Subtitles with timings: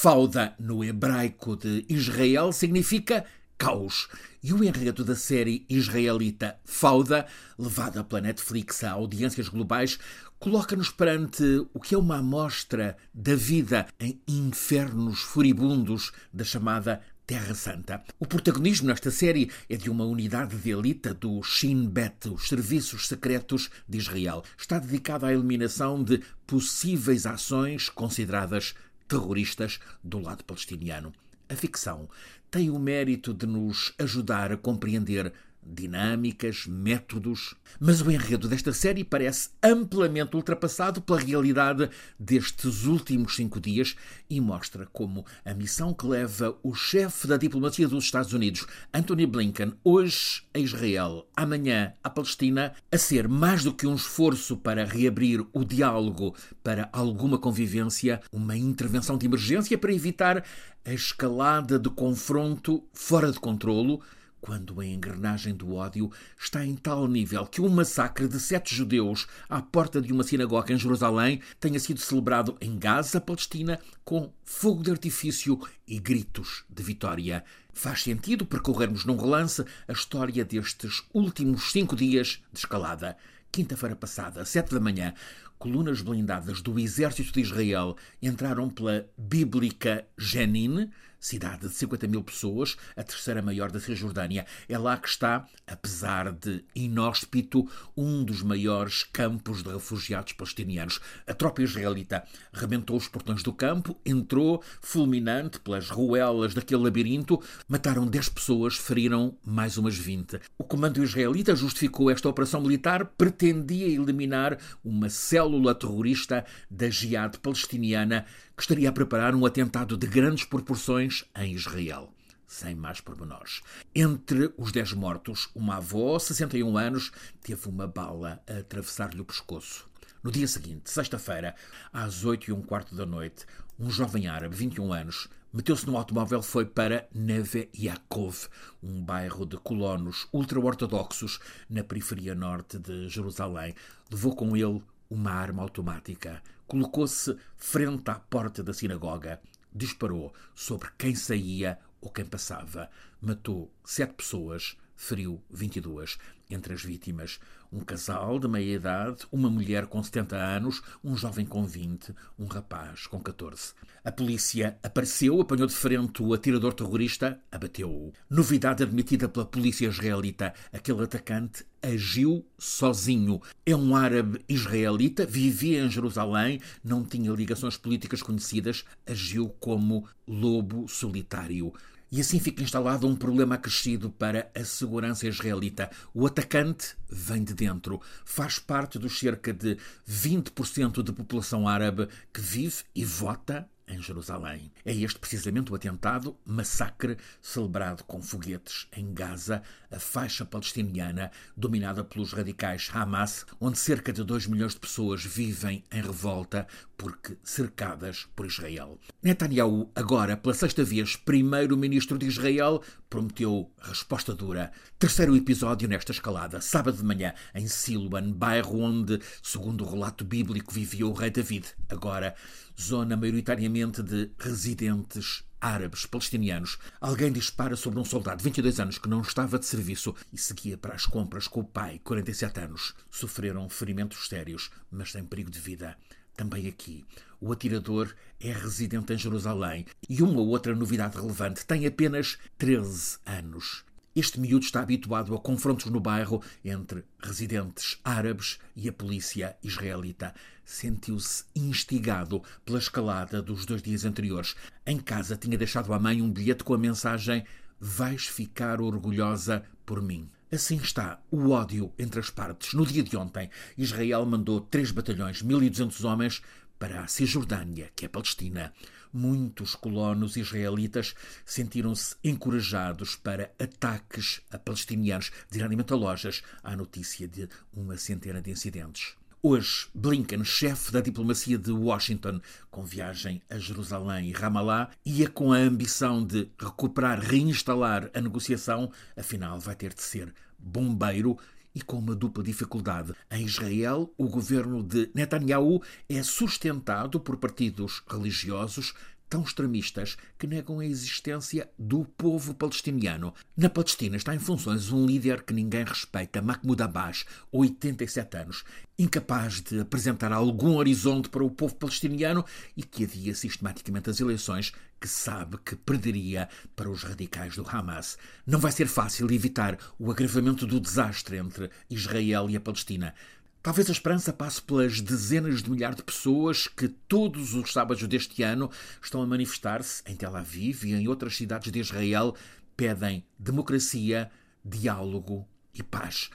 [0.00, 3.24] Fauda, no hebraico de Israel, significa
[3.58, 4.06] caos.
[4.40, 7.26] E o enredo da série israelita Fauda,
[7.58, 9.98] levada pela Netflix a audiências globais,
[10.38, 11.42] coloca-nos perante
[11.74, 18.02] o que é uma amostra da vida em infernos furibundos da chamada Terra Santa.
[18.20, 23.08] O protagonismo nesta série é de uma unidade de elite do Shin Bet, os Serviços
[23.08, 24.44] Secretos de Israel.
[24.56, 28.74] Está dedicada à eliminação de possíveis ações consideradas
[29.08, 31.12] terroristas do lado palestiniano.
[31.48, 32.08] A ficção
[32.50, 39.04] tem o mérito de nos ajudar a compreender dinâmicas, métodos, mas o enredo desta série
[39.04, 43.94] parece amplamente ultrapassado pela realidade destes últimos cinco dias
[44.30, 49.26] e mostra como a missão que leva o chefe da diplomacia dos Estados Unidos, Anthony
[49.26, 54.84] Blinken, hoje a Israel, amanhã à Palestina, a ser mais do que um esforço para
[54.84, 60.44] reabrir o diálogo para alguma convivência, uma intervenção de emergência para evitar
[60.84, 64.00] a escalada de confronto fora de controlo
[64.40, 69.26] quando a engrenagem do ódio está em tal nível que o massacre de sete judeus
[69.48, 74.82] à porta de uma sinagoga em Jerusalém tenha sido celebrado em Gaza, Palestina, com fogo
[74.82, 77.44] de artifício e gritos de vitória.
[77.72, 83.16] Faz sentido percorrermos num relance a história destes últimos cinco dias de escalada.
[83.50, 85.14] Quinta-feira passada, sete da manhã,
[85.58, 90.90] colunas blindadas do exército de Israel entraram pela bíblica Jenin,
[91.20, 94.46] cidade de 50 mil pessoas, a terceira maior da Cisjordânia.
[94.68, 101.00] É lá que está, apesar de inóspito, um dos maiores campos de refugiados palestinianos.
[101.26, 108.06] A tropa israelita rebentou os portões do campo, entrou fulminante pelas ruelas daquele labirinto, mataram
[108.06, 110.40] 10 pessoas, feriram mais umas 20.
[110.56, 118.24] O comando israelita justificou esta operação militar, pretendia eliminar uma célula terrorista da Jihad palestiniana
[118.58, 122.12] que estaria a preparar um atentado de grandes proporções em Israel.
[122.44, 123.62] Sem mais pormenores.
[123.94, 129.88] Entre os dez mortos, uma avó, 61 anos, teve uma bala a atravessar-lhe o pescoço.
[130.24, 131.54] No dia seguinte, sexta-feira,
[131.92, 133.46] às oito e um quarto da noite,
[133.78, 138.48] um jovem árabe, 21 anos, meteu-se no automóvel foi para Neve Yaakov,
[138.82, 141.38] um bairro de colonos ultra-ortodoxos
[141.70, 143.72] na periferia norte de Jerusalém.
[144.10, 149.40] Levou com ele uma arma automática, colocou-se frente à porta da sinagoga,
[149.74, 156.18] disparou sobre quem saía ou quem passava, matou sete pessoas, feriu 22.
[156.50, 157.38] Entre as vítimas,
[157.70, 162.46] um casal de meia idade, uma mulher com 70 anos, um jovem com 20, um
[162.46, 163.74] rapaz com 14.
[164.02, 168.14] A polícia apareceu, apanhou de frente o atirador terrorista, abateu-o.
[168.30, 173.42] Novidade admitida pela polícia israelita: aquele atacante agiu sozinho.
[173.66, 180.88] É um árabe israelita, vivia em Jerusalém, não tinha ligações políticas conhecidas, agiu como lobo
[180.88, 181.74] solitário.
[182.10, 185.90] E assim fica instalado um problema acrescido para a segurança israelita.
[186.14, 189.76] O atacante vem de dentro, faz parte dos cerca de
[190.08, 194.70] 20% da população árabe que vive e vota em Jerusalém.
[194.84, 202.04] É este precisamente o atentado, massacre, celebrado com foguetes em Gaza, a faixa palestiniana dominada
[202.04, 206.66] pelos radicais Hamas, onde cerca de 2 milhões de pessoas vivem em revolta
[206.96, 208.98] porque cercadas por Israel.
[209.22, 214.72] Netanyahu, agora pela sexta vez primeiro-ministro de Israel, prometeu resposta dura.
[214.98, 220.72] Terceiro episódio nesta escalada, sábado de manhã, em Siloan, bairro onde, segundo o relato bíblico,
[220.72, 221.66] vivia o rei David.
[221.88, 222.34] Agora,
[222.80, 226.78] zona maioritariamente de residentes árabes palestinianos.
[227.00, 230.76] Alguém dispara sobre um soldado de 22 anos que não estava de serviço e seguia
[230.76, 232.94] para as compras com o pai, 47 anos.
[233.10, 235.96] Sofreram ferimentos sérios, mas sem perigo de vida.
[236.36, 237.04] Também aqui,
[237.40, 243.84] o atirador é residente em Jerusalém e uma outra novidade relevante tem apenas 13 anos.
[244.18, 250.34] Este miúdo está habituado a confrontos no bairro entre residentes árabes e a polícia israelita.
[250.64, 254.56] Sentiu-se instigado pela escalada dos dois dias anteriores.
[254.84, 257.44] Em casa tinha deixado à mãe um bilhete com a mensagem:
[257.78, 260.28] Vais ficar orgulhosa por mim.
[260.50, 262.74] Assim está o ódio entre as partes.
[262.74, 266.42] No dia de ontem, Israel mandou três batalhões, 1.200 homens,
[266.78, 268.72] para a Cisjordânia, que é Palestina
[269.12, 271.14] muitos colonos israelitas
[271.44, 278.50] sentiram-se encorajados para ataques a palestinianos, diariamente a lojas, à notícia de uma centena de
[278.50, 279.16] incidentes.
[279.40, 282.40] Hoje, Blinken, chefe da diplomacia de Washington,
[282.70, 288.90] com viagem a Jerusalém e Ramallah, ia com a ambição de recuperar, reinstalar a negociação,
[289.16, 291.38] afinal vai ter de ser bombeiro
[291.74, 293.12] e com uma dupla dificuldade.
[293.30, 298.94] Em Israel, o governo de Netanyahu é sustentado por partidos religiosos
[299.28, 303.34] tão extremistas que negam a existência do povo palestiniano.
[303.56, 308.64] Na Palestina está em funções um líder que ninguém respeita, Mahmoud Abbas, 87 anos,
[308.98, 312.44] incapaz de apresentar algum horizonte para o povo palestiniano
[312.76, 318.18] e que adia sistematicamente as eleições que sabe que perderia para os radicais do Hamas.
[318.46, 323.14] Não vai ser fácil evitar o agravamento do desastre entre Israel e a Palestina.
[323.62, 328.42] Talvez a esperança passe pelas dezenas de milhares de pessoas que todos os sábados deste
[328.42, 328.70] ano
[329.02, 332.36] estão a manifestar-se em Tel Aviv e em outras cidades de Israel,
[332.76, 334.30] pedem democracia,
[334.64, 336.30] diálogo e paz.